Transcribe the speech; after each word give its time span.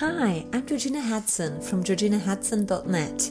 Hi, 0.00 0.44
I'm 0.52 0.66
Georgina 0.66 1.00
Hudson 1.00 1.58
from 1.62 1.82
georginahudson.net. 1.82 3.30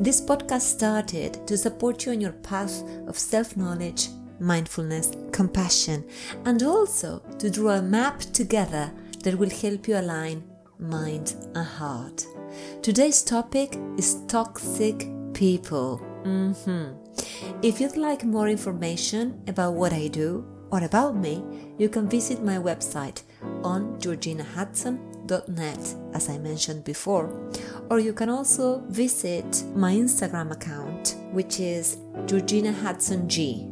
This 0.00 0.20
podcast 0.20 0.62
started 0.62 1.46
to 1.46 1.56
support 1.56 2.04
you 2.04 2.10
on 2.10 2.20
your 2.20 2.32
path 2.32 2.82
of 3.06 3.16
self 3.16 3.56
knowledge, 3.56 4.08
mindfulness, 4.40 5.12
compassion, 5.30 6.04
and 6.46 6.64
also 6.64 7.22
to 7.38 7.48
draw 7.48 7.74
a 7.76 7.82
map 7.82 8.18
together 8.18 8.90
that 9.22 9.38
will 9.38 9.50
help 9.50 9.86
you 9.86 9.98
align 9.98 10.42
mind 10.80 11.36
and 11.54 11.64
heart. 11.64 12.26
Today's 12.82 13.22
topic 13.22 13.78
is 13.96 14.16
toxic 14.26 15.08
people. 15.32 16.04
Mm-hmm. 16.24 17.62
If 17.62 17.80
you'd 17.80 17.96
like 17.96 18.24
more 18.24 18.48
information 18.48 19.40
about 19.46 19.74
what 19.74 19.92
I 19.92 20.08
do 20.08 20.44
or 20.72 20.82
about 20.82 21.14
me, 21.14 21.44
you 21.78 21.88
can 21.88 22.08
visit 22.08 22.42
my 22.42 22.56
website 22.56 23.22
on 23.62 23.98
georginahudson.net, 24.00 25.94
as 26.14 26.28
I 26.28 26.38
mentioned 26.38 26.84
before. 26.84 27.30
Or 27.90 27.98
you 27.98 28.12
can 28.12 28.28
also 28.28 28.80
visit 28.88 29.64
my 29.74 29.92
Instagram 29.92 30.52
account, 30.52 31.16
which 31.32 31.60
is 31.60 31.98
Georgina 32.26 32.72
Hudson 32.72 33.28
G. 33.28 33.66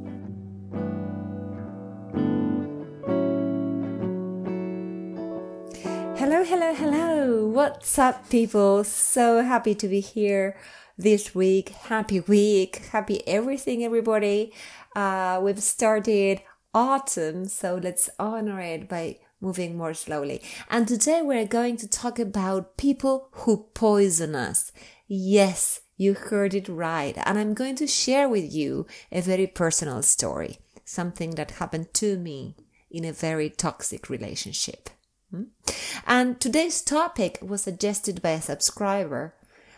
Hello, 6.16 6.45
hello, 6.45 6.74
hello. 6.74 7.46
What's 7.46 7.98
up, 7.98 8.28
people? 8.28 8.84
So 8.84 9.42
happy 9.42 9.74
to 9.76 9.88
be 9.88 10.00
here 10.00 10.56
this 10.98 11.34
week. 11.34 11.70
Happy 11.70 12.20
week. 12.20 12.82
Happy 12.92 13.26
everything, 13.26 13.84
everybody. 13.84 14.52
Uh, 14.95 15.40
we've 15.42 15.62
started 15.62 16.42
autumn, 16.74 17.46
so 17.46 17.80
let's 17.82 18.10
honor 18.18 18.60
it 18.60 18.88
by 18.88 19.18
moving 19.41 19.77
more 19.77 19.95
slowly. 19.95 20.42
And 20.69 20.87
today 20.87 21.23
we're 21.23 21.46
going 21.46 21.77
to 21.79 21.88
talk 21.88 22.19
about 22.19 22.77
people 22.77 23.29
who 23.32 23.68
poison 23.74 24.35
us. 24.35 24.73
Yes, 25.07 25.80
you 25.96 26.15
heard 26.15 26.54
it 26.54 26.68
right. 26.68 27.16
And 27.24 27.38
I'm 27.38 27.54
going 27.54 27.77
to 27.77 27.87
share 27.87 28.29
with 28.29 28.52
you 28.52 28.87
a 29.12 29.21
very 29.21 29.46
personal 29.46 30.02
story, 30.02 30.59
something 30.85 31.32
that 31.32 31.52
happened 31.52 31.93
to 31.95 32.16
me 32.16 32.57
in 32.90 33.04
a 33.04 33.12
very 33.12 33.51
toxic 33.51 34.09
relationship. 34.09 34.90
Hmm? 35.30 35.45
And 36.07 36.40
today's 36.40 36.80
topic 36.80 37.38
was 37.43 37.62
suggested 37.62 38.23
by 38.23 38.30
a 38.30 38.43
subscriber, 38.43 39.34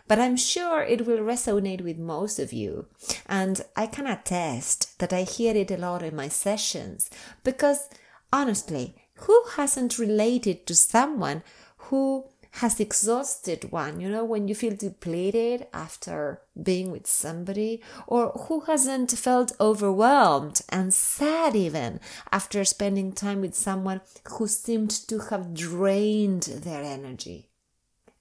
but 0.07 0.19
I'm 0.19 0.37
sure 0.37 0.81
it 0.81 1.05
will 1.05 1.19
resonate 1.19 1.81
with 1.81 1.97
most 1.97 2.39
of 2.39 2.53
you. 2.53 2.87
And 3.27 3.61
I 3.75 3.87
can 3.87 4.07
attest 4.07 4.97
that 4.99 5.13
I 5.13 5.23
hear 5.23 5.55
it 5.55 5.71
a 5.71 5.77
lot 5.77 6.03
in 6.03 6.15
my 6.15 6.27
sessions 6.29 7.09
because 7.43 7.89
honestly, 8.31 8.95
who 9.21 9.43
hasn't 9.55 9.99
related 9.99 10.65
to 10.67 10.75
someone 10.75 11.43
who 11.77 12.25
has 12.55 12.79
exhausted 12.79 13.71
one, 13.71 14.01
you 14.01 14.09
know, 14.09 14.25
when 14.25 14.47
you 14.47 14.53
feel 14.53 14.75
depleted 14.75 15.67
after 15.73 16.41
being 16.61 16.91
with 16.91 17.07
somebody, 17.07 17.81
or 18.07 18.31
who 18.31 18.61
hasn't 18.61 19.11
felt 19.11 19.53
overwhelmed 19.59 20.61
and 20.67 20.93
sad 20.93 21.55
even 21.55 21.99
after 22.31 22.65
spending 22.65 23.13
time 23.13 23.39
with 23.39 23.55
someone 23.55 24.01
who 24.33 24.47
seemed 24.47 24.91
to 24.91 25.19
have 25.29 25.53
drained 25.53 26.43
their 26.43 26.83
energy. 26.83 27.49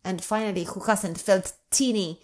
And 0.04 0.22
finally, 0.22 0.64
who 0.64 0.80
hasn't 0.80 1.18
felt 1.18 1.52
teeny, 1.70 2.20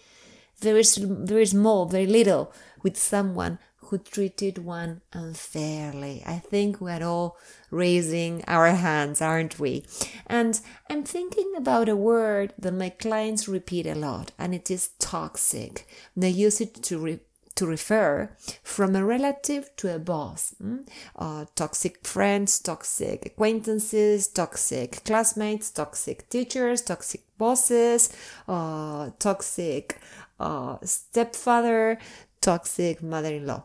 very, 0.59 0.83
very 0.99 1.45
small, 1.45 1.85
very 1.87 2.07
little 2.07 2.53
with 2.83 2.97
someone 2.97 3.59
who 3.87 3.97
treated 3.97 4.57
one 4.57 5.01
unfairly. 5.13 6.23
I 6.25 6.39
think 6.39 6.81
we're 6.81 7.03
all 7.03 7.37
raising 7.71 8.43
our 8.47 8.69
hands, 8.69 9.21
aren't 9.21 9.59
we? 9.59 9.85
And 10.25 10.59
I'm 10.89 11.03
thinking 11.03 11.53
about 11.55 11.89
a 11.89 11.95
word 11.95 12.53
that 12.59 12.73
my 12.73 12.89
clients 12.89 13.47
repeat 13.47 13.85
a 13.85 13.95
lot, 13.95 14.31
and 14.37 14.53
it 14.53 14.69
is 14.69 14.89
toxic. 14.99 15.87
They 16.15 16.29
use 16.29 16.61
it 16.61 16.75
to 16.83 16.97
re- 16.97 17.19
to 17.55 17.65
refer 17.65 18.29
from 18.63 18.95
a 18.95 19.03
relative 19.03 19.75
to 19.77 19.93
a 19.93 19.99
boss. 19.99 20.55
Mm? 20.63 20.87
Uh, 21.15 21.45
toxic 21.55 22.05
friends, 22.05 22.59
toxic 22.59 23.25
acquaintances, 23.25 24.27
toxic 24.27 25.03
classmates, 25.03 25.71
toxic 25.71 26.29
teachers, 26.29 26.81
toxic 26.83 27.21
bosses, 27.37 28.13
uh, 28.47 29.09
toxic 29.19 29.99
uh, 30.39 30.77
stepfather, 30.83 31.97
toxic 32.41 33.01
mother 33.01 33.33
in 33.33 33.47
law. 33.47 33.63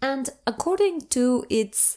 And 0.00 0.30
according 0.46 1.02
to 1.08 1.44
its 1.50 1.96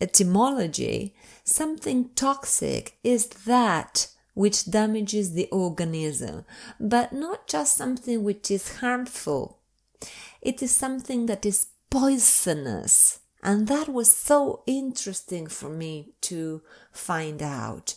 etymology, 0.00 1.14
something 1.44 2.10
toxic 2.14 2.98
is 3.02 3.28
that 3.46 4.08
which 4.34 4.66
damages 4.66 5.32
the 5.32 5.48
organism, 5.50 6.44
but 6.78 7.12
not 7.12 7.48
just 7.48 7.76
something 7.76 8.22
which 8.22 8.50
is 8.50 8.78
harmful. 8.78 9.58
It 10.42 10.62
is 10.62 10.74
something 10.74 11.24
that 11.26 11.46
is 11.46 11.68
poisonous. 11.90 13.20
And 13.42 13.68
that 13.68 13.88
was 13.88 14.10
so 14.10 14.62
interesting 14.66 15.46
for 15.46 15.68
me 15.68 16.14
to 16.22 16.62
find 16.92 17.42
out. 17.42 17.94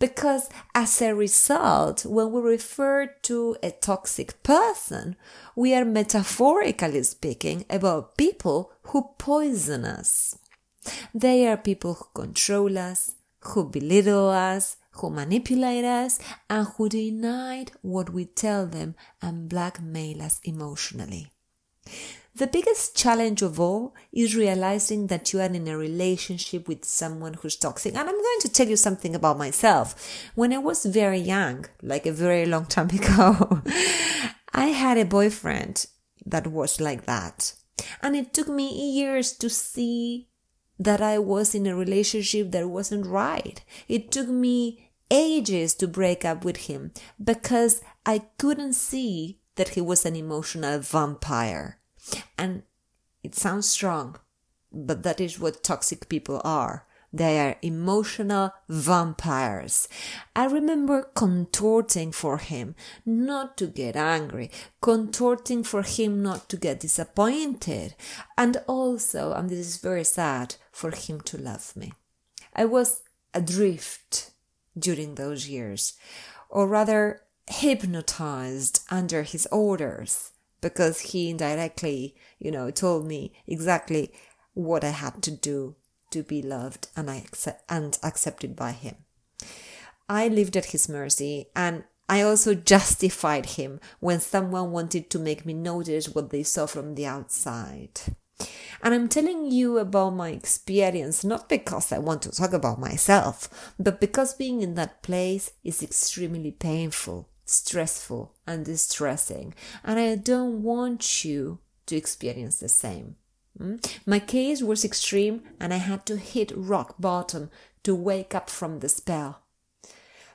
Because 0.00 0.48
as 0.74 1.02
a 1.02 1.14
result, 1.14 2.06
when 2.06 2.32
we 2.32 2.40
refer 2.40 3.06
to 3.22 3.56
a 3.62 3.70
toxic 3.70 4.42
person, 4.42 5.14
we 5.54 5.74
are 5.74 5.84
metaphorically 5.84 7.02
speaking 7.02 7.66
about 7.68 8.16
people 8.16 8.72
who 8.84 9.10
poison 9.18 9.84
us. 9.84 10.38
They 11.14 11.46
are 11.46 11.58
people 11.58 11.94
who 11.94 12.06
control 12.14 12.78
us, 12.78 13.16
who 13.40 13.68
belittle 13.68 14.30
us, 14.30 14.78
who 14.92 15.10
manipulate 15.10 15.84
us, 15.84 16.18
and 16.48 16.66
who 16.66 16.88
deny 16.88 17.66
what 17.82 18.08
we 18.08 18.24
tell 18.24 18.66
them 18.66 18.94
and 19.20 19.50
blackmail 19.50 20.22
us 20.22 20.40
emotionally. 20.44 21.30
The 22.34 22.46
biggest 22.46 22.96
challenge 22.96 23.42
of 23.42 23.58
all 23.58 23.94
is 24.12 24.36
realizing 24.36 25.08
that 25.08 25.32
you 25.32 25.40
are 25.40 25.46
in 25.46 25.66
a 25.66 25.76
relationship 25.76 26.68
with 26.68 26.84
someone 26.84 27.34
who's 27.34 27.56
toxic. 27.56 27.94
And 27.94 28.08
I'm 28.08 28.16
going 28.16 28.40
to 28.42 28.48
tell 28.48 28.68
you 28.68 28.76
something 28.76 29.14
about 29.14 29.36
myself. 29.36 30.30
When 30.36 30.52
I 30.52 30.58
was 30.58 30.86
very 30.86 31.18
young, 31.18 31.66
like 31.82 32.06
a 32.06 32.12
very 32.12 32.46
long 32.46 32.66
time 32.66 32.88
ago, 32.90 33.62
I 34.54 34.66
had 34.66 34.96
a 34.96 35.04
boyfriend 35.04 35.86
that 36.24 36.46
was 36.46 36.80
like 36.80 37.04
that. 37.06 37.54
And 38.00 38.14
it 38.14 38.32
took 38.32 38.48
me 38.48 38.92
years 38.92 39.32
to 39.38 39.50
see 39.50 40.28
that 40.78 41.02
I 41.02 41.18
was 41.18 41.54
in 41.54 41.66
a 41.66 41.76
relationship 41.76 42.52
that 42.52 42.68
wasn't 42.68 43.06
right. 43.06 43.62
It 43.88 44.12
took 44.12 44.28
me 44.28 44.90
ages 45.10 45.74
to 45.74 45.88
break 45.88 46.24
up 46.24 46.44
with 46.44 46.68
him 46.68 46.92
because 47.22 47.82
I 48.06 48.22
couldn't 48.38 48.74
see 48.74 49.40
that 49.56 49.70
he 49.70 49.80
was 49.80 50.06
an 50.06 50.16
emotional 50.16 50.78
vampire. 50.78 51.79
And 52.38 52.62
it 53.22 53.34
sounds 53.34 53.68
strong, 53.68 54.16
but 54.72 55.02
that 55.02 55.20
is 55.20 55.38
what 55.38 55.62
toxic 55.62 56.08
people 56.08 56.40
are. 56.44 56.86
They 57.12 57.40
are 57.40 57.56
emotional 57.60 58.52
vampires. 58.68 59.88
I 60.36 60.44
remember 60.46 61.10
contorting 61.14 62.12
for 62.12 62.38
him 62.38 62.76
not 63.04 63.56
to 63.56 63.66
get 63.66 63.96
angry, 63.96 64.50
contorting 64.80 65.64
for 65.64 65.82
him 65.82 66.22
not 66.22 66.48
to 66.50 66.56
get 66.56 66.78
disappointed, 66.80 67.96
and 68.38 68.62
also, 68.68 69.32
and 69.32 69.50
this 69.50 69.58
is 69.58 69.78
very 69.78 70.04
sad, 70.04 70.54
for 70.70 70.92
him 70.92 71.20
to 71.22 71.36
love 71.36 71.74
me. 71.76 71.92
I 72.54 72.64
was 72.64 73.02
adrift 73.34 74.30
during 74.78 75.16
those 75.16 75.48
years, 75.48 75.94
or 76.48 76.68
rather 76.68 77.22
hypnotized 77.48 78.82
under 78.88 79.24
his 79.24 79.46
orders 79.50 80.30
because 80.60 81.00
he 81.00 81.30
indirectly, 81.30 82.14
you 82.38 82.50
know, 82.50 82.70
told 82.70 83.06
me 83.06 83.32
exactly 83.46 84.12
what 84.54 84.84
I 84.84 84.90
had 84.90 85.22
to 85.22 85.30
do 85.30 85.76
to 86.10 86.22
be 86.22 86.42
loved 86.42 86.88
and 86.96 87.10
I 87.10 87.16
accept, 87.16 87.64
and 87.70 87.98
accepted 88.02 88.56
by 88.56 88.72
him. 88.72 88.96
I 90.08 90.28
lived 90.28 90.56
at 90.56 90.66
his 90.66 90.88
mercy 90.88 91.46
and 91.54 91.84
I 92.08 92.22
also 92.22 92.54
justified 92.54 93.46
him 93.46 93.78
when 94.00 94.18
someone 94.18 94.72
wanted 94.72 95.10
to 95.10 95.18
make 95.20 95.46
me 95.46 95.54
notice 95.54 96.08
what 96.08 96.30
they 96.30 96.42
saw 96.42 96.66
from 96.66 96.96
the 96.96 97.06
outside. 97.06 98.00
And 98.82 98.94
I'm 98.94 99.08
telling 99.08 99.50
you 99.50 99.78
about 99.78 100.10
my 100.10 100.30
experience 100.30 101.22
not 101.22 101.48
because 101.48 101.92
I 101.92 101.98
want 101.98 102.22
to 102.22 102.32
talk 102.32 102.52
about 102.52 102.80
myself, 102.80 103.72
but 103.78 104.00
because 104.00 104.34
being 104.34 104.62
in 104.62 104.74
that 104.74 105.02
place 105.02 105.52
is 105.62 105.82
extremely 105.82 106.50
painful 106.50 107.28
stressful 107.50 108.34
and 108.46 108.64
distressing. 108.64 109.54
And 109.84 109.98
I 109.98 110.16
don't 110.16 110.62
want 110.62 111.24
you 111.24 111.58
to 111.86 111.96
experience 111.96 112.60
the 112.60 112.68
same. 112.68 113.16
Mm? 113.58 113.84
My 114.06 114.18
case 114.18 114.62
was 114.62 114.84
extreme 114.84 115.42
and 115.58 115.74
I 115.74 115.78
had 115.78 116.06
to 116.06 116.16
hit 116.16 116.52
rock 116.54 116.94
bottom 116.98 117.50
to 117.82 117.94
wake 117.94 118.34
up 118.34 118.48
from 118.48 118.80
the 118.80 118.88
spell. 118.88 119.42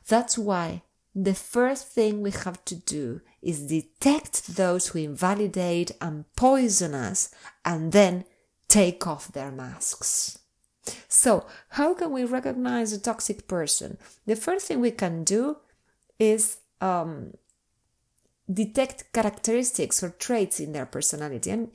That's 0.08 0.38
why 0.38 0.84
the 1.16 1.34
first 1.34 1.88
thing 1.88 2.22
we 2.22 2.32
have 2.32 2.64
to 2.66 2.76
do 2.76 3.22
is 3.42 3.68
detect 3.68 4.56
those 4.56 4.88
who 4.88 5.00
invalidate 5.00 5.92
and 6.02 6.26
poison 6.36 6.94
us 6.94 7.34
and 7.64 7.92
then 7.94 8.26
take 8.68 9.08
off 9.08 9.32
their 9.32 9.52
masks. 9.52 10.40
So, 11.08 11.48
how 11.70 11.94
can 11.94 12.12
we 12.12 12.26
recognize 12.26 12.92
a 12.94 13.00
toxic 13.00 13.48
person? 13.48 13.98
The 14.26 14.36
first 14.36 14.68
thing 14.68 14.82
we 14.82 14.92
can 14.92 15.24
do 15.24 15.58
is 16.20 16.58
um, 16.81 17.33
detect 18.51 19.12
characteristics 19.13 20.04
or 20.04 20.10
traits 20.10 20.60
in 20.60 20.74
their 20.74 20.86
personality. 20.86 21.51
I'm, 21.51 21.72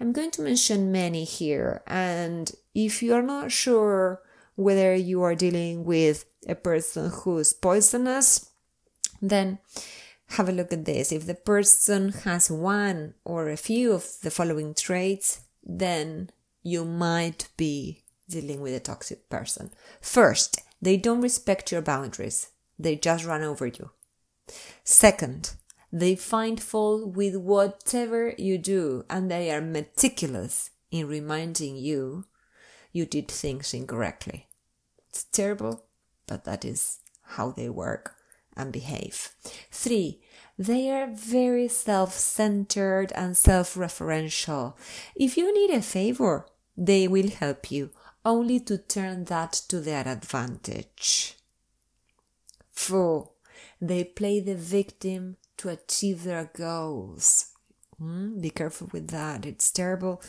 I'm 0.00 0.12
going 0.12 0.30
to 0.32 0.42
mention 0.42 0.92
many 0.92 1.24
here, 1.24 1.82
and 1.86 2.50
if 2.74 3.02
you 3.02 3.14
are 3.14 3.22
not 3.22 3.52
sure 3.52 4.20
whether 4.56 4.94
you 4.94 5.22
are 5.22 5.34
dealing 5.34 5.84
with 5.84 6.24
a 6.48 6.54
person 6.54 7.10
who's 7.10 7.52
poisonous, 7.52 8.50
then 9.20 9.58
have 10.28 10.48
a 10.48 10.52
look 10.52 10.72
at 10.72 10.84
this. 10.84 11.12
If 11.12 11.26
the 11.26 11.34
person 11.34 12.10
has 12.24 12.50
one 12.50 13.14
or 13.24 13.48
a 13.48 13.56
few 13.56 13.92
of 13.92 14.06
the 14.22 14.30
following 14.30 14.74
traits, 14.74 15.44
then 15.62 16.30
you 16.62 16.84
might 16.84 17.48
be 17.56 18.04
dealing 18.28 18.60
with 18.60 18.74
a 18.74 18.80
toxic 18.80 19.28
person. 19.28 19.70
First, 20.00 20.60
they 20.80 20.96
don't 20.96 21.20
respect 21.20 21.72
your 21.72 21.82
boundaries. 21.82 22.50
They 22.78 22.96
just 22.96 23.24
run 23.24 23.42
over 23.42 23.66
you. 23.66 23.90
Second, 24.84 25.54
they 25.92 26.14
find 26.14 26.60
fault 26.60 27.08
with 27.14 27.36
whatever 27.36 28.34
you 28.36 28.58
do 28.58 29.04
and 29.08 29.30
they 29.30 29.50
are 29.50 29.60
meticulous 29.60 30.70
in 30.90 31.06
reminding 31.08 31.76
you 31.76 32.26
you 32.92 33.06
did 33.06 33.28
things 33.28 33.74
incorrectly. 33.74 34.48
It's 35.08 35.24
terrible, 35.24 35.84
but 36.26 36.44
that 36.44 36.64
is 36.64 36.98
how 37.22 37.50
they 37.50 37.68
work 37.68 38.16
and 38.56 38.72
behave. 38.72 39.30
Three, 39.70 40.20
they 40.58 40.90
are 40.90 41.08
very 41.08 41.68
self 41.68 42.12
centered 42.14 43.12
and 43.12 43.36
self 43.36 43.74
referential. 43.74 44.74
If 45.16 45.36
you 45.36 45.52
need 45.52 45.74
a 45.74 45.82
favor, 45.82 46.46
they 46.76 47.08
will 47.08 47.30
help 47.30 47.70
you, 47.70 47.90
only 48.24 48.60
to 48.60 48.78
turn 48.78 49.24
that 49.24 49.52
to 49.68 49.80
their 49.80 50.06
advantage. 50.06 51.36
Four, 52.70 53.30
they 53.80 54.04
play 54.04 54.40
the 54.40 54.54
victim 54.54 55.36
to 55.58 55.68
achieve 55.68 56.24
their 56.24 56.50
goals. 56.56 57.52
Mm, 58.00 58.40
be 58.40 58.50
careful 58.50 58.88
with 58.92 59.08
that. 59.08 59.46
It's 59.46 59.70
terrible 59.70 60.22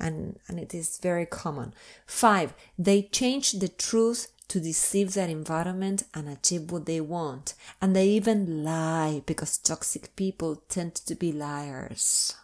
and, 0.00 0.38
and 0.48 0.58
it 0.58 0.74
is 0.74 0.98
very 0.98 1.26
common. 1.26 1.74
Five, 2.06 2.54
they 2.78 3.02
change 3.02 3.52
the 3.52 3.68
truth 3.68 4.32
to 4.48 4.58
deceive 4.60 5.14
their 5.14 5.28
environment 5.28 6.02
and 6.12 6.28
achieve 6.28 6.72
what 6.72 6.86
they 6.86 7.00
want. 7.00 7.54
And 7.80 7.94
they 7.94 8.08
even 8.08 8.64
lie 8.64 9.22
because 9.26 9.58
toxic 9.58 10.16
people 10.16 10.62
tend 10.68 10.96
to 10.96 11.14
be 11.14 11.30
liars. 11.30 12.34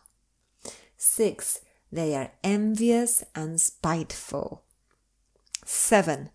Six, 0.97 1.61
they 1.91 2.15
are 2.15 2.31
envious 2.45 3.25
and 3.35 3.61
spiteful. 3.61 4.63
Seven, 5.65 6.31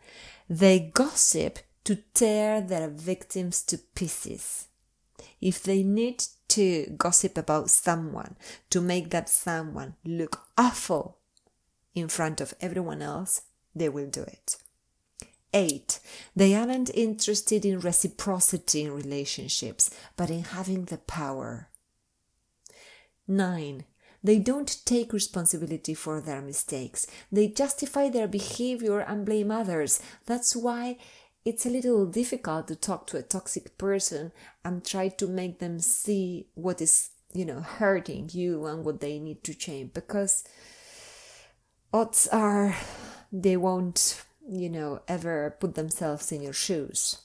they 0.49 0.91
gossip 0.93 1.59
to 1.83 1.95
tear 2.13 2.61
their 2.61 2.87
victims 2.87 3.63
to 3.63 3.77
pieces. 3.77 4.67
If 5.39 5.63
they 5.63 5.83
need 5.83 6.23
to 6.49 6.93
gossip 6.97 7.37
about 7.37 7.69
someone 7.69 8.35
to 8.69 8.81
make 8.81 9.09
that 9.11 9.29
someone 9.29 9.95
look 10.03 10.41
awful 10.57 11.17
in 11.95 12.07
front 12.07 12.41
of 12.41 12.53
everyone 12.61 13.01
else, 13.01 13.41
they 13.73 13.89
will 13.89 14.09
do 14.09 14.21
it. 14.21 14.57
8. 15.53 15.99
They 16.35 16.55
aren't 16.55 16.93
interested 16.93 17.65
in 17.65 17.79
reciprocity 17.79 18.83
in 18.83 18.93
relationships, 18.93 19.89
but 20.15 20.29
in 20.29 20.43
having 20.43 20.85
the 20.85 20.97
power. 20.97 21.69
9. 23.27 23.85
They 24.23 24.37
don't 24.37 24.85
take 24.85 25.13
responsibility 25.13 25.93
for 25.93 26.21
their 26.21 26.41
mistakes. 26.41 27.07
They 27.31 27.47
justify 27.47 28.09
their 28.09 28.27
behavior 28.27 28.99
and 28.99 29.25
blame 29.25 29.49
others. 29.49 29.99
That's 30.25 30.55
why 30.55 30.97
it's 31.45 31.65
a 31.65 31.69
little 31.69 32.05
difficult 32.05 32.67
to 32.67 32.75
talk 32.75 33.07
to 33.07 33.17
a 33.17 33.23
toxic 33.23 33.77
person 33.77 34.31
and 34.63 34.85
try 34.85 35.09
to 35.09 35.27
make 35.27 35.59
them 35.59 35.79
see 35.79 36.47
what 36.53 36.81
is, 36.81 37.09
you 37.33 37.45
know, 37.45 37.61
hurting 37.61 38.29
you 38.33 38.65
and 38.65 38.85
what 38.85 39.01
they 39.01 39.19
need 39.19 39.43
to 39.43 39.53
change 39.53 39.93
because 39.93 40.43
odds 41.93 42.27
are 42.27 42.75
they 43.31 43.57
won't 43.57 44.23
you 44.49 44.69
know, 44.69 45.01
ever 45.07 45.55
put 45.59 45.75
themselves 45.75 46.31
in 46.31 46.41
your 46.41 46.53
shoes. 46.53 47.21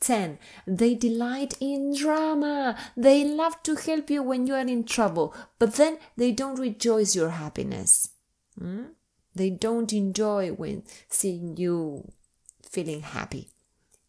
10. 0.00 0.38
They 0.66 0.94
delight 0.94 1.54
in 1.60 1.94
drama. 1.96 2.76
They 2.96 3.24
love 3.24 3.62
to 3.62 3.74
help 3.76 4.10
you 4.10 4.22
when 4.22 4.46
you 4.46 4.54
are 4.54 4.66
in 4.66 4.84
trouble, 4.84 5.34
but 5.58 5.74
then 5.74 5.98
they 6.16 6.32
don't 6.32 6.58
rejoice 6.58 7.14
your 7.14 7.30
happiness. 7.30 8.10
Hmm? 8.58 8.84
They 9.34 9.50
don't 9.50 9.92
enjoy 9.92 10.50
when 10.50 10.84
seeing 11.08 11.56
you 11.56 12.12
feeling 12.62 13.00
happy. 13.00 13.50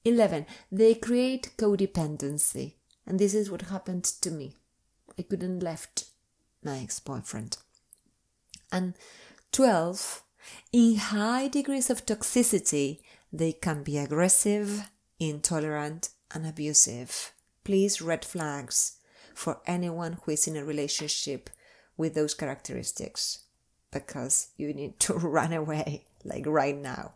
11. 0.05 0.45
They 0.71 0.95
create 0.95 1.51
codependency. 1.57 2.73
And 3.05 3.19
this 3.19 3.33
is 3.33 3.51
what 3.51 3.63
happened 3.63 4.03
to 4.03 4.31
me. 4.31 4.53
I 5.17 5.23
couldn't 5.23 5.59
left 5.59 6.05
my 6.63 6.79
ex-boyfriend. 6.79 7.57
And 8.71 8.93
12 9.51 10.23
in 10.71 10.95
high 10.97 11.47
degrees 11.47 11.89
of 11.89 12.05
toxicity, 12.05 12.99
they 13.31 13.51
can 13.53 13.83
be 13.83 13.97
aggressive, 13.97 14.89
intolerant, 15.19 16.09
and 16.31 16.45
abusive. 16.45 17.31
Please, 17.63 18.01
red 18.01 18.23
flags 18.23 18.97
for 19.33 19.61
anyone 19.65 20.17
who 20.23 20.31
is 20.31 20.47
in 20.47 20.55
a 20.55 20.65
relationship 20.65 21.49
with 21.97 22.13
those 22.13 22.33
characteristics 22.33 23.45
because 23.91 24.49
you 24.57 24.73
need 24.73 24.99
to 24.99 25.13
run 25.13 25.53
away 25.53 26.05
like 26.25 26.45
right 26.45 26.77
now. 26.77 27.13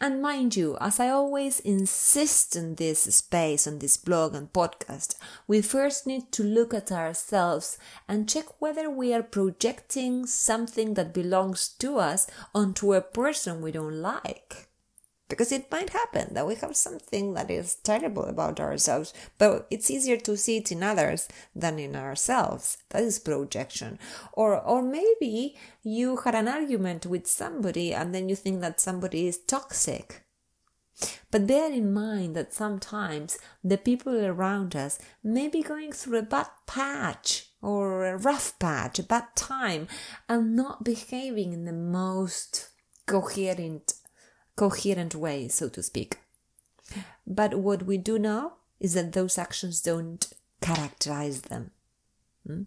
And 0.00 0.22
mind 0.22 0.56
you, 0.56 0.76
as 0.80 0.98
I 0.98 1.08
always 1.08 1.60
insist 1.60 2.56
in 2.56 2.76
this 2.76 3.00
space, 3.02 3.66
on 3.66 3.78
this 3.78 3.96
blog 3.96 4.34
and 4.34 4.52
podcast, 4.52 5.16
we 5.46 5.60
first 5.60 6.06
need 6.06 6.32
to 6.32 6.42
look 6.42 6.72
at 6.72 6.90
ourselves 6.90 7.78
and 8.08 8.28
check 8.28 8.46
whether 8.60 8.88
we 8.88 9.12
are 9.12 9.22
projecting 9.22 10.26
something 10.26 10.94
that 10.94 11.14
belongs 11.14 11.68
to 11.80 11.98
us 11.98 12.26
onto 12.54 12.94
a 12.94 13.00
person 13.00 13.62
we 13.62 13.72
don't 13.72 14.00
like 14.00 14.68
because 15.32 15.50
it 15.50 15.70
might 15.70 15.90
happen 15.90 16.34
that 16.34 16.46
we 16.46 16.54
have 16.56 16.76
something 16.76 17.32
that 17.32 17.50
is 17.50 17.76
terrible 17.76 18.24
about 18.24 18.60
ourselves, 18.60 19.14
but 19.38 19.66
it's 19.70 19.90
easier 19.90 20.18
to 20.18 20.36
see 20.36 20.58
it 20.58 20.70
in 20.70 20.82
others 20.82 21.26
than 21.56 21.78
in 21.78 21.96
ourselves. 21.96 22.76
That 22.90 23.02
is 23.02 23.18
projection. 23.18 23.98
Or, 24.34 24.60
or 24.60 24.82
maybe 24.82 25.56
you 25.82 26.18
had 26.18 26.34
an 26.34 26.48
argument 26.48 27.06
with 27.06 27.26
somebody 27.26 27.94
and 27.94 28.14
then 28.14 28.28
you 28.28 28.36
think 28.36 28.60
that 28.60 28.78
somebody 28.78 29.26
is 29.26 29.38
toxic. 29.38 30.22
But 31.30 31.46
bear 31.46 31.72
in 31.72 31.94
mind 31.94 32.36
that 32.36 32.52
sometimes 32.52 33.38
the 33.64 33.78
people 33.78 34.22
around 34.22 34.76
us 34.76 34.98
may 35.24 35.48
be 35.48 35.62
going 35.62 35.92
through 35.92 36.18
a 36.18 36.22
bad 36.22 36.48
patch 36.66 37.48
or 37.62 38.04
a 38.04 38.18
rough 38.18 38.58
patch, 38.58 38.98
a 38.98 39.02
bad 39.02 39.34
time, 39.34 39.88
and 40.28 40.54
not 40.54 40.84
behaving 40.84 41.54
in 41.54 41.64
the 41.64 41.72
most 41.72 42.68
coherent 43.06 43.94
coherent 44.56 45.14
way, 45.14 45.48
so 45.48 45.68
to 45.68 45.82
speak. 45.82 46.18
But 47.26 47.54
what 47.54 47.84
we 47.84 47.98
do 47.98 48.18
know 48.18 48.54
is 48.80 48.94
that 48.94 49.12
those 49.12 49.38
actions 49.38 49.80
don't 49.80 50.32
characterize 50.60 51.42
them. 51.42 51.70
Hmm? 52.46 52.62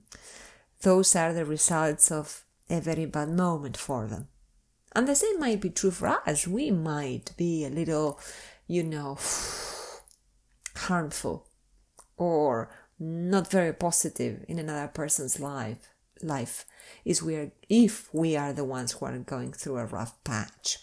Those 0.82 1.16
are 1.16 1.34
the 1.34 1.46
results 1.46 2.12
of 2.12 2.46
a 2.70 2.80
very 2.80 3.06
bad 3.06 3.30
moment 3.30 3.78
for 3.78 4.08
them. 4.08 4.28
And 4.96 5.08
the 5.08 5.16
same 5.16 5.40
might 5.40 5.62
be 5.62 5.70
true 5.70 5.92
for 5.92 6.08
us. 6.08 6.48
We 6.48 6.72
might 6.72 7.34
be 7.38 7.66
a 7.66 7.70
little, 7.70 8.20
you 8.68 8.84
know, 8.84 9.18
harmful 10.76 11.48
or 12.18 12.70
not 12.98 13.52
very 13.52 13.74
positive 13.74 14.46
in 14.48 14.58
another 14.58 14.88
person's 14.88 15.40
life 15.40 15.95
life 16.22 16.66
is 17.04 17.22
we 17.22 17.36
are 17.36 17.52
if 17.70 18.14
we 18.14 18.36
are 18.36 18.54
the 18.54 18.64
ones 18.64 18.94
who 18.94 19.06
are 19.06 19.18
going 19.18 19.52
through 19.52 19.78
a 19.78 19.86
rough 19.86 20.22
patch. 20.24 20.78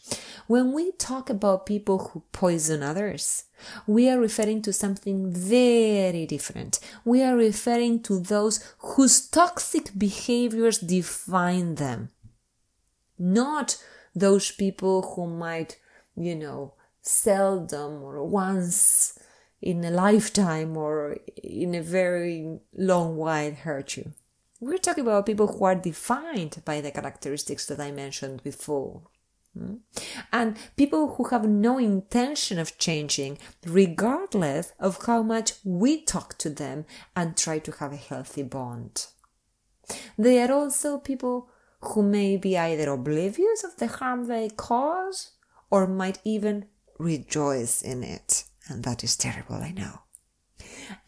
When 0.46 0.72
we 0.72 0.92
talk 0.92 1.30
about 1.30 1.66
people 1.66 1.98
who 1.98 2.22
poison 2.32 2.82
others 2.82 3.44
we 3.86 4.10
are 4.10 4.18
referring 4.18 4.60
to 4.60 4.72
something 4.72 5.32
very 5.32 6.26
different. 6.26 6.80
We 7.04 7.22
are 7.22 7.36
referring 7.36 8.02
to 8.02 8.18
those 8.18 8.74
whose 8.78 9.28
toxic 9.28 9.96
behaviors 9.96 10.78
define 10.78 11.76
them 11.76 12.10
not 13.22 13.82
those 14.14 14.50
people 14.50 15.14
who 15.14 15.26
might 15.26 15.78
you 16.16 16.34
know 16.34 16.74
seldom 17.00 18.02
or 18.02 18.24
once 18.24 19.18
in 19.60 19.84
a 19.84 19.90
lifetime 19.90 20.76
or 20.76 21.16
in 21.42 21.74
a 21.74 21.82
very 21.82 22.58
long 22.76 23.16
while 23.16 23.52
hurt 23.52 23.96
you 23.96 24.12
we're 24.62 24.78
talking 24.78 25.02
about 25.02 25.26
people 25.26 25.48
who 25.48 25.64
are 25.64 25.74
defined 25.74 26.62
by 26.64 26.80
the 26.80 26.92
characteristics 26.92 27.66
that 27.66 27.80
I 27.80 27.90
mentioned 27.90 28.44
before. 28.44 29.02
Hmm? 29.58 29.78
And 30.32 30.56
people 30.76 31.14
who 31.14 31.24
have 31.24 31.48
no 31.48 31.78
intention 31.78 32.60
of 32.60 32.78
changing, 32.78 33.38
regardless 33.66 34.72
of 34.78 35.04
how 35.04 35.22
much 35.24 35.54
we 35.64 36.04
talk 36.04 36.38
to 36.38 36.48
them 36.48 36.84
and 37.16 37.36
try 37.36 37.58
to 37.58 37.72
have 37.72 37.92
a 37.92 37.96
healthy 37.96 38.44
bond. 38.44 39.06
They 40.16 40.40
are 40.40 40.52
also 40.52 40.98
people 40.98 41.48
who 41.80 42.04
may 42.04 42.36
be 42.36 42.56
either 42.56 42.88
oblivious 42.92 43.64
of 43.64 43.76
the 43.78 43.88
harm 43.88 44.28
they 44.28 44.48
cause 44.48 45.32
or 45.72 45.88
might 45.88 46.20
even 46.22 46.66
rejoice 46.98 47.82
in 47.82 48.04
it. 48.04 48.44
And 48.68 48.84
that 48.84 49.02
is 49.02 49.16
terrible, 49.16 49.56
I 49.56 49.72
know. 49.72 50.02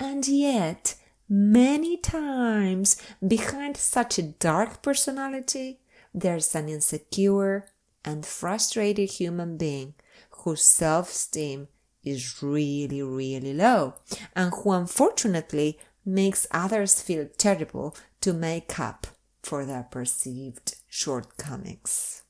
And 0.01 0.27
yet, 0.27 0.97
many 1.29 1.97
times 1.97 2.97
behind 3.27 3.77
such 3.77 4.19
a 4.19 4.23
dark 4.23 4.83
personality, 4.83 5.81
there's 6.13 6.55
an 6.55 6.69
insecure 6.69 7.67
and 8.05 8.27
frustrated 8.27 9.11
human 9.11 9.57
being 9.57 9.95
whose 10.31 10.63
self 10.63 11.11
esteem 11.11 11.69
is 12.05 12.43
really, 12.43 13.03
really 13.03 13.55
low 13.55 13.95
and 14.37 14.53
who 14.53 14.73
unfortunately 14.73 15.79
makes 16.05 16.47
others 16.51 17.01
feel 17.01 17.27
terrible 17.39 17.97
to 18.21 18.33
make 18.33 18.79
up 18.79 19.07
for 19.43 19.65
their 19.65 19.85
perceived 19.85 20.77
shortcomings. 20.89 22.24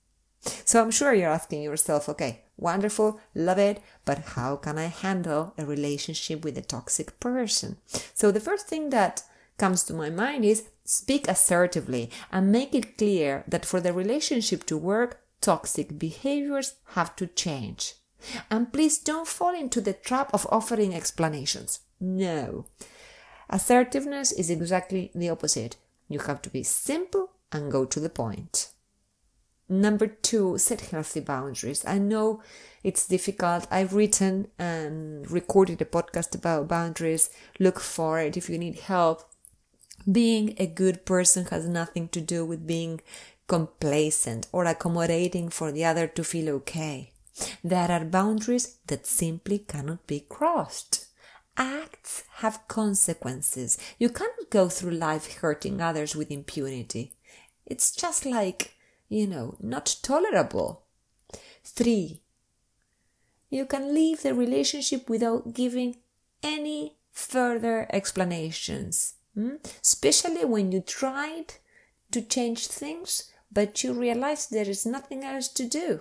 So 0.65 0.83
I'm 0.83 0.91
sure 0.91 1.15
you're 1.15 1.31
asking 1.31 1.63
yourself, 1.63 2.09
okay, 2.09 2.43
wonderful, 2.57 3.21
love 3.35 3.59
it, 3.59 3.83
but 4.05 4.19
how 4.19 4.57
can 4.57 4.79
I 4.79 4.87
handle 4.87 5.55
a 5.59 5.65
relationship 5.65 6.45
with 6.45 6.59
a 6.59 6.63
toxic 6.63 7.19
person? 7.21 7.79
So 8.15 8.31
the 8.31 8.41
first 8.41 8.69
thing 8.69 8.91
that 8.91 9.23
comes 9.59 9.85
to 9.85 9.95
my 9.95 10.11
mind 10.11 10.45
is 10.45 10.69
speak 10.85 11.29
assertively 11.29 12.11
and 12.31 12.53
make 12.53 12.75
it 12.75 12.99
clear 12.99 13.45
that 13.49 13.65
for 13.65 13.81
the 13.81 13.93
relationship 13.93 14.65
to 14.67 14.77
work, 14.77 15.21
toxic 15.41 15.99
behaviors 15.99 16.75
have 16.95 17.17
to 17.17 17.27
change. 17.27 17.95
And 18.51 18.73
please 18.73 18.99
don't 18.99 19.29
fall 19.29 19.55
into 19.55 19.81
the 19.81 19.93
trap 19.93 20.31
of 20.33 20.47
offering 20.51 20.95
explanations. 20.95 21.81
No. 22.01 22.67
Assertiveness 23.51 24.33
is 24.33 24.51
exactly 24.51 25.11
the 25.15 25.29
opposite. 25.29 25.77
You 26.09 26.21
have 26.21 26.41
to 26.43 26.51
be 26.51 26.63
simple 26.63 27.31
and 27.53 27.71
go 27.71 27.85
to 27.85 28.01
the 28.01 28.09
point. 28.09 28.71
Number 29.69 30.07
two, 30.07 30.59
set 30.59 30.83
healthy 30.83 31.21
boundaries. 31.21 31.85
I 31.87 31.99
know 31.99 32.43
it's 32.83 33.07
difficult. 33.07 33.67
I've 33.71 33.95
written 33.95 34.49
and 34.59 35.31
recorded 35.31 35.81
a 35.81 35.87
podcast 35.87 36.35
about 36.35 36.69
boundaries. 36.69 37.31
Look 37.59 37.81
for 37.81 38.21
it 38.21 38.37
if 38.37 38.51
you 38.51 38.59
need 38.59 38.81
help. 38.81 39.23
Being 40.11 40.55
a 40.59 40.67
good 40.67 41.07
person 41.07 41.47
has 41.47 41.67
nothing 41.67 42.09
to 42.09 42.21
do 42.21 42.45
with 42.45 42.67
being 42.67 43.01
complacent 43.47 44.49
or 44.53 44.67
accommodating 44.67 45.49
for 45.49 45.73
the 45.73 45.85
other 45.85 46.07
to 46.09 46.25
feel 46.25 46.51
okay. 46.57 47.13
There 47.63 47.91
are 47.91 48.05
boundaries 48.05 48.77
that 48.87 49.07
simply 49.07 49.59
cannot 49.61 50.07
be 50.07 50.21
crossed. 50.21 51.07
Acts 51.57 52.25
have 52.37 52.69
consequences. 52.69 53.79
You 53.99 54.11
cannot 54.11 54.51
go 54.51 54.69
through 54.69 54.93
life 54.93 55.39
hurting 55.39 55.81
others 55.81 56.15
with 56.15 56.31
impunity. 56.31 57.15
It's 57.65 57.93
just 57.93 58.27
like, 58.27 58.75
you 59.15 59.29
know, 59.29 59.55
not 59.61 59.97
tolerable. 60.03 60.83
Three, 61.63 62.21
you 63.49 63.65
can 63.65 63.95
leave 63.95 64.23
the 64.23 64.35
relationship 64.35 65.09
without 65.09 65.55
giving 65.55 65.97
any 66.43 66.97
further 67.13 67.87
explanations, 67.91 69.15
hmm? 69.35 69.57
especially 69.81 70.45
when 70.45 70.73
you 70.73 70.81
tried 70.81 71.55
to 72.11 72.21
change 72.23 72.67
things, 72.67 73.31
but 73.53 73.85
you 73.85 73.93
realize 73.93 74.49
there 74.49 74.69
is 74.69 74.85
nothing 74.85 75.23
else 75.23 75.47
to 75.49 75.65
do. 75.65 76.01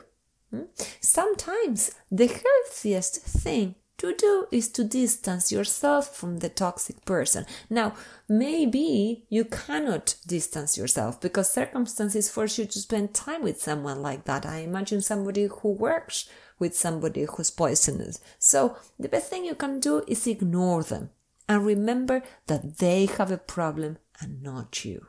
Hmm? 0.50 0.63
Sometimes 1.00 1.91
the 2.12 2.27
healthiest 2.27 3.22
thing 3.22 3.75
to 4.03 4.13
do 4.13 4.48
is 4.51 4.67
to 4.67 4.83
distance 4.83 5.50
yourself 5.50 6.13
from 6.13 6.39
the 6.39 6.50
toxic 6.50 7.05
person. 7.05 7.45
Now, 7.69 7.93
maybe 8.27 9.24
you 9.29 9.45
cannot 9.45 10.15
distance 10.27 10.77
yourself 10.77 11.22
because 11.22 11.53
circumstances 11.53 12.29
force 12.29 12.57
you 12.57 12.65
to 12.65 12.79
spend 12.79 13.13
time 13.13 13.43
with 13.43 13.62
someone 13.62 14.01
like 14.01 14.25
that. 14.25 14.45
I 14.45 14.57
imagine 14.57 15.01
somebody 15.01 15.45
who 15.45 15.69
works 15.69 16.29
with 16.60 16.75
somebody 16.75 17.24
who's 17.24 17.50
poisonous. 17.50 18.19
So 18.39 18.75
the 19.00 19.07
best 19.07 19.29
thing 19.29 19.45
you 19.45 19.55
can 19.55 19.79
do 19.79 20.03
is 20.05 20.27
ignore 20.27 20.83
them 20.83 21.12
and 21.48 21.65
remember 21.65 22.24
that 22.48 22.79
they 22.79 23.05
have 23.05 23.31
a 23.31 23.38
problem 23.38 24.00
and 24.19 24.43
not 24.43 24.83
you. 24.83 25.07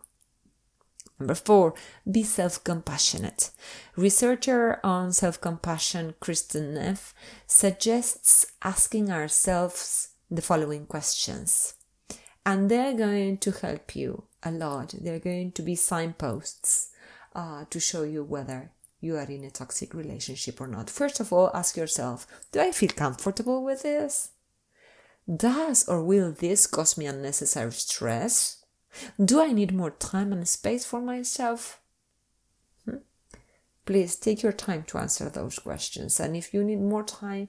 Number 1.25 1.35
four, 1.35 1.73
be 2.05 2.23
self-compassionate. 2.23 3.51
Researcher 3.97 4.79
on 4.85 5.15
self-compassion, 5.15 6.17
Kristin 6.21 6.75
Neff, 6.75 7.15
suggests 7.47 8.45
asking 8.63 9.11
ourselves 9.11 10.11
the 10.31 10.43
following 10.43 10.85
questions. 10.85 11.77
And 12.45 12.71
they're 12.71 12.93
going 12.93 13.39
to 13.39 13.53
help 13.53 13.97
you 13.97 14.25
a 14.43 14.51
lot. 14.51 14.95
They're 15.01 15.19
going 15.19 15.53
to 15.53 15.63
be 15.63 15.77
signposts 15.77 16.91
uh, 17.35 17.65
to 17.71 17.81
show 17.81 18.03
you 18.03 18.23
whether 18.23 18.73
you 19.01 19.17
are 19.17 19.23
in 19.23 19.45
a 19.45 19.51
toxic 19.51 19.95
relationship 19.95 20.61
or 20.61 20.67
not. 20.67 20.91
First 20.91 21.21
of 21.21 21.33
all, 21.33 21.51
ask 21.55 21.75
yourself, 21.75 22.27
do 22.53 22.61
I 22.61 22.71
feel 22.71 22.91
comfortable 22.91 23.65
with 23.65 23.83
this? 23.83 24.29
Does 25.35 25.89
or 25.89 26.05
will 26.05 26.33
this 26.33 26.67
cause 26.67 26.99
me 26.99 27.07
unnecessary 27.07 27.73
stress? 27.73 28.64
Do 29.23 29.41
I 29.41 29.53
need 29.53 29.73
more 29.73 29.91
time 29.91 30.33
and 30.33 30.47
space 30.49 30.85
for 30.85 31.01
myself? 31.01 31.81
Hmm? 32.85 32.99
Please 33.87 34.17
take 34.17 34.43
your 34.43 34.53
time 34.53 34.85
to 34.85 34.99
answer 34.99 35.29
those 35.29 35.59
questions. 35.59 36.21
And 36.21 36.37
if 36.37 36.55
you 36.55 36.65
need 36.65 36.81
more 36.81 37.05
time, 37.05 37.49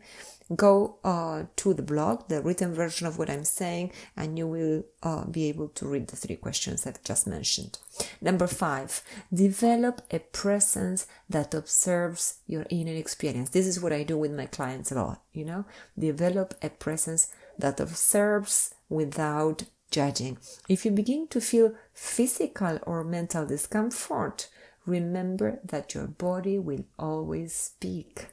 go 0.56 0.98
uh, 1.04 1.44
to 1.56 1.74
the 1.74 1.82
blog, 1.82 2.28
the 2.28 2.42
written 2.42 2.74
version 2.74 3.08
of 3.08 3.18
what 3.18 3.30
I'm 3.30 3.46
saying, 3.46 3.92
and 4.16 4.38
you 4.38 4.48
will 4.48 4.84
uh, 5.02 5.26
be 5.26 5.50
able 5.50 5.70
to 5.70 5.88
read 5.88 6.08
the 6.08 6.16
three 6.16 6.36
questions 6.36 6.86
I've 6.86 7.04
just 7.04 7.26
mentioned. 7.26 7.80
Number 8.22 8.46
five, 8.46 9.02
develop 9.34 10.02
a 10.12 10.20
presence 10.20 11.08
that 11.30 11.54
observes 11.54 12.40
your 12.46 12.66
inner 12.70 12.94
experience. 12.94 13.50
This 13.50 13.66
is 13.66 13.80
what 13.80 13.94
I 13.94 14.04
do 14.04 14.18
with 14.18 14.32
my 14.32 14.46
clients 14.46 14.92
a 14.92 14.96
lot, 14.96 15.24
you 15.34 15.46
know, 15.46 15.66
develop 15.98 16.54
a 16.62 16.70
presence 16.70 17.30
that 17.58 17.80
observes 17.80 18.76
without 18.90 19.64
judging. 19.96 20.38
If 20.68 20.86
you 20.86 20.92
begin 20.92 21.28
to 21.30 21.40
feel 21.40 21.74
physical 21.94 22.80
or 22.84 23.04
mental 23.06 23.46
discomfort, 23.46 24.50
remember 24.86 25.60
that 25.64 25.94
your 25.96 26.08
body 26.08 26.60
will 26.60 26.84
always 27.00 27.54
speak. 27.54 28.28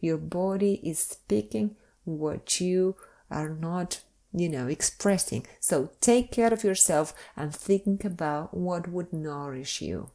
Your 0.00 0.16
body 0.16 0.80
is 0.82 0.98
speaking 0.98 1.76
what 2.04 2.60
you 2.60 2.96
are 3.30 3.50
not, 3.50 4.00
you 4.32 4.48
know, 4.48 4.66
expressing. 4.68 5.46
So 5.60 5.90
take 6.00 6.32
care 6.32 6.52
of 6.52 6.64
yourself 6.64 7.14
and 7.36 7.54
think 7.54 8.04
about 8.04 8.54
what 8.54 8.88
would 8.88 9.12
nourish 9.12 9.82
you. 9.82 10.10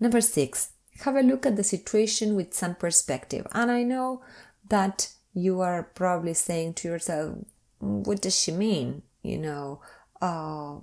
Number 0.00 0.20
six, 0.20 0.70
have 1.04 1.16
a 1.16 1.22
look 1.22 1.46
at 1.46 1.56
the 1.56 1.64
situation 1.64 2.34
with 2.34 2.54
some 2.54 2.74
perspective. 2.74 3.46
And 3.52 3.70
I 3.70 3.84
know 3.84 4.22
that 4.68 5.12
you 5.32 5.60
are 5.60 5.84
probably 5.94 6.34
saying 6.34 6.74
to 6.74 6.88
yourself, 6.88 7.38
mm, 7.80 8.06
what 8.06 8.20
does 8.20 8.36
she 8.38 8.50
mean? 8.52 9.02
You 9.24 9.38
know, 9.38 9.80
uh, 10.22 10.76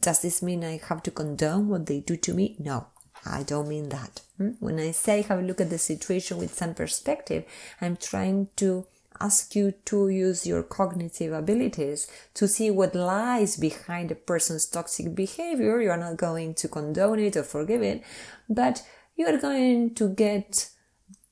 does 0.00 0.20
this 0.20 0.42
mean 0.42 0.64
I 0.64 0.80
have 0.88 1.02
to 1.04 1.10
condone 1.10 1.68
what 1.68 1.86
they 1.86 2.00
do 2.00 2.16
to 2.16 2.34
me? 2.34 2.56
No, 2.58 2.88
I 3.24 3.44
don't 3.44 3.68
mean 3.68 3.88
that. 3.90 4.20
Hmm? 4.36 4.50
When 4.58 4.78
I 4.78 4.90
say 4.90 5.22
have 5.22 5.38
a 5.38 5.42
look 5.42 5.60
at 5.60 5.70
the 5.70 5.78
situation 5.78 6.38
with 6.38 6.54
some 6.54 6.74
perspective, 6.74 7.44
I'm 7.80 7.96
trying 7.96 8.48
to 8.56 8.86
ask 9.20 9.54
you 9.54 9.72
to 9.84 10.08
use 10.08 10.46
your 10.46 10.62
cognitive 10.62 11.32
abilities 11.32 12.10
to 12.34 12.48
see 12.48 12.70
what 12.70 12.94
lies 12.94 13.56
behind 13.56 14.10
a 14.10 14.14
person's 14.14 14.66
toxic 14.66 15.14
behavior. 15.14 15.80
You 15.80 15.90
are 15.90 15.96
not 15.96 16.16
going 16.16 16.54
to 16.54 16.68
condone 16.68 17.20
it 17.20 17.36
or 17.36 17.42
forgive 17.42 17.82
it, 17.82 18.02
but 18.48 18.82
you 19.16 19.26
are 19.26 19.36
going 19.36 19.94
to 19.94 20.08
get 20.08 20.70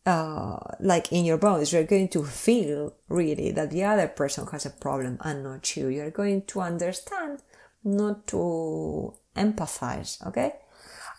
uh, 0.09 0.59
like 0.81 1.13
in 1.13 1.27
your 1.27 1.37
bones, 1.37 1.71
you're 1.71 1.85
going 1.85 2.09
to 2.09 2.25
feel 2.25 2.95
really 3.11 3.51
that 3.53 3.71
the 3.71 3.85
other 3.85 4.09
person 4.09 4.47
has 4.47 4.65
a 4.65 4.71
problem 4.71 5.19
and 5.21 5.45
not 5.45 5.77
you. 5.77 5.89
You're 5.89 6.11
going 6.11 6.43
to 6.47 6.61
understand, 6.63 7.43
not 7.85 8.27
to 8.29 9.13
empathize, 9.37 10.27
okay? 10.27 10.55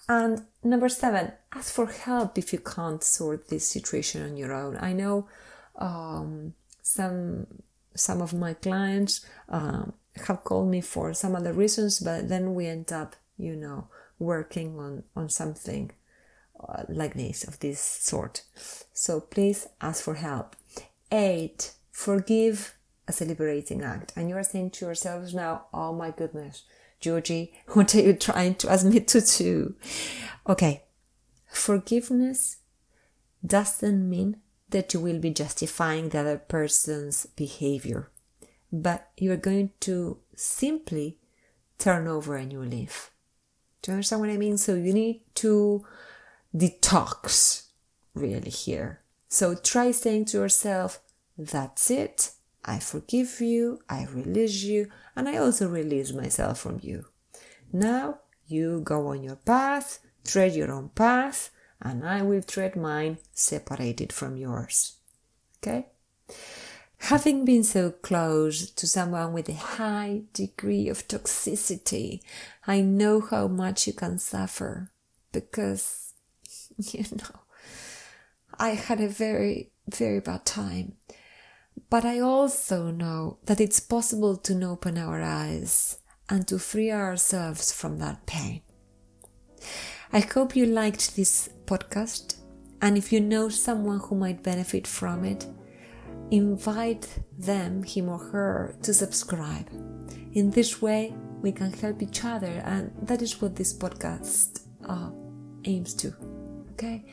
And 0.08 0.46
number 0.64 0.90
seven, 0.90 1.34
ask 1.54 1.72
for 1.72 1.86
help 1.86 2.40
if 2.40 2.52
you 2.52 2.60
can't 2.60 3.04
sort 3.04 3.50
this 3.50 3.68
situation 3.68 4.24
on 4.24 4.38
your 4.38 4.54
own. 4.54 4.76
I 4.82 4.94
know 4.94 5.28
um, 5.76 6.56
some 6.82 7.46
some 7.94 8.22
of 8.22 8.34
my 8.34 8.54
clients 8.54 9.26
uh, 9.50 9.84
have 10.26 10.44
called 10.44 10.70
me 10.70 10.82
for 10.82 11.14
some 11.14 11.36
other 11.36 11.54
reasons, 11.54 12.00
but 12.00 12.30
then 12.30 12.56
we 12.56 12.66
end 12.66 12.92
up, 12.92 13.16
you 13.38 13.56
know, 13.56 13.88
working 14.18 14.80
on 14.80 15.04
on 15.16 15.30
something 15.30 15.92
uh, 16.68 16.84
like 16.90 17.14
this, 17.14 17.44
of 17.44 17.60
this 17.60 17.80
sort. 17.80 18.44
So 18.94 19.20
please 19.20 19.68
ask 19.82 20.04
for 20.04 20.16
help. 20.16 20.56
Eight, 21.12 21.74
forgive 21.92 22.76
as 23.08 23.22
a 23.22 23.26
liberating 23.26 23.82
act. 23.82 24.14
And 24.16 24.30
you 24.30 24.38
are 24.38 24.44
saying 24.44 24.72
to 24.72 24.86
yourselves 24.86 25.34
now, 25.34 25.66
oh 25.74 25.94
my 25.94 26.12
goodness, 26.12 26.64
Georgie, 27.00 27.54
what 27.74 27.94
are 27.96 28.02
you 28.02 28.14
trying 28.14 28.56
to 28.56 28.72
ask 28.72 28.86
me 28.86 29.00
to 29.00 29.22
do? 29.22 29.76
Okay, 30.48 30.84
forgiveness 31.52 32.58
doesn't 33.46 34.10
mean 34.10 34.38
that 34.70 34.94
you 34.94 35.00
will 35.00 35.20
be 35.20 35.32
justifying 35.32 36.10
the 36.10 36.20
other 36.20 36.38
person's 36.38 37.26
behavior, 37.26 38.10
but 38.72 39.10
you're 39.18 39.38
going 39.38 39.72
to 39.80 40.20
simply 40.36 41.18
turn 41.80 42.08
over 42.08 42.36
a 42.36 42.46
new 42.46 42.62
leaf. 42.62 43.12
Do 43.82 43.92
you 43.92 43.96
understand 43.96 44.22
what 44.22 44.30
I 44.30 44.38
mean? 44.38 44.58
So 44.58 44.76
you 44.76 44.94
need 44.94 45.22
to 45.36 45.86
detox 46.56 47.68
really 48.14 48.50
here. 48.50 49.02
So 49.28 49.56
try 49.56 49.92
saying 49.92 50.26
to 50.26 50.38
yourself, 50.38 51.00
that's 51.38 51.92
it. 51.92 52.32
I 52.66 52.80
forgive 52.80 53.40
you, 53.40 53.80
I 53.90 54.06
release 54.06 54.64
you, 54.64 54.90
and 55.16 55.30
I 55.30 55.38
also 55.38 55.70
release 55.70 56.12
myself 56.12 56.60
from 56.60 56.80
you. 56.82 57.06
Now 57.72 58.20
you 58.48 58.82
go 58.82 59.08
on 59.08 59.24
your 59.24 59.38
path, 59.38 60.00
tread 60.26 60.56
your 60.56 60.72
own 60.72 60.90
path, 60.90 61.52
and 61.82 62.06
I 62.06 62.22
will 62.24 62.42
tread 62.42 62.76
mine 62.76 63.20
separated 63.34 64.12
from 64.12 64.36
yours. 64.36 64.98
Okay? 65.58 65.88
Having 67.04 67.46
been 67.46 67.64
so 67.64 67.92
close 67.92 68.70
to 68.72 68.86
someone 68.86 69.32
with 69.32 69.48
a 69.48 69.54
high 69.54 70.24
degree 70.34 70.90
of 70.90 71.08
toxicity, 71.08 72.22
I 72.68 72.82
know 72.82 73.22
how 73.22 73.48
much 73.48 73.88
you 73.88 73.94
can 73.94 74.20
suffer 74.20 74.92
because, 75.32 76.14
you 76.94 77.04
know, 77.12 77.40
I 78.58 78.70
had 78.70 79.02
a 79.02 79.10
very, 79.10 79.72
very 79.88 80.20
bad 80.20 80.46
time. 80.46 80.94
But 81.90 82.06
I 82.06 82.20
also 82.20 82.92
know 82.92 83.40
that 83.46 83.60
it's 83.60 83.80
possible 83.80 84.38
to 84.38 84.66
open 84.66 84.98
our 84.98 85.22
eyes 85.22 86.00
and 86.30 86.48
to 86.48 86.60
free 86.60 86.92
ourselves 86.92 87.72
from 87.72 87.98
that 87.98 88.26
pain. 88.26 88.62
I 90.14 90.20
hope 90.22 90.56
you 90.56 90.66
liked 90.66 91.16
this 91.16 91.50
podcast, 91.66 92.38
and 92.82 92.98
if 92.98 93.12
you 93.12 93.20
know 93.20 93.50
someone 93.50 94.00
who 94.00 94.16
might 94.16 94.44
benefit 94.44 94.88
from 94.88 95.26
it, 95.26 95.46
invite 96.32 97.08
them, 97.38 97.84
him 97.84 98.10
or 98.10 98.20
her, 98.20 98.76
to 98.84 98.94
subscribe. 98.94 99.70
In 100.34 100.52
this 100.52 100.82
way, 100.82 101.14
we 101.42 101.52
can 101.52 101.74
help 101.74 102.02
each 102.02 102.24
other, 102.24 102.62
and 102.66 102.92
that 103.02 103.22
is 103.22 103.42
what 103.42 103.56
this 103.56 103.74
podcast 103.74 104.62
uh, 104.88 105.10
aims 105.66 105.94
to. 105.96 106.29
Okay? 106.80 107.04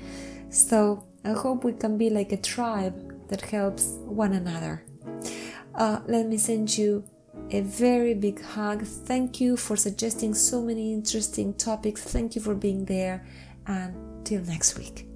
So, 0.49 1.05
I 1.25 1.31
hope 1.31 1.65
we 1.65 1.73
can 1.73 1.99
be 1.99 2.09
like 2.09 2.31
a 2.31 2.37
tribe 2.37 3.29
that 3.29 3.41
helps 3.41 3.99
one 4.05 4.33
another. 4.33 4.85
Uh, 5.75 6.01
let 6.07 6.27
me 6.27 6.39
send 6.39 6.79
you 6.79 7.03
a 7.51 7.63
very 7.63 8.15
big 8.15 8.41
hug. 8.41 8.85
Thank 8.85 9.41
you 9.41 9.57
for 9.57 9.77
suggesting 9.77 10.35
so 10.35 10.63
many 10.63 10.93
interesting 10.93 11.53
topics. 11.55 12.03
Thank 12.03 12.37
you 12.37 12.41
for 12.41 12.55
being 12.55 12.85
there. 12.85 13.27
And 13.67 14.25
till 14.25 14.43
next 14.43 14.79
week. 14.79 15.09